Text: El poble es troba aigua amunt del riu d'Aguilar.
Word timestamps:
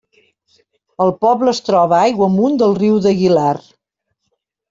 El 1.05 1.11
poble 1.25 1.51
es 1.57 1.59
troba 1.67 1.99
aigua 2.07 2.31
amunt 2.31 2.57
del 2.63 2.75
riu 2.79 2.97
d'Aguilar. 3.05 3.53